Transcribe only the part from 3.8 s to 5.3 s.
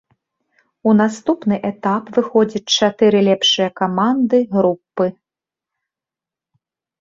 каманды групы.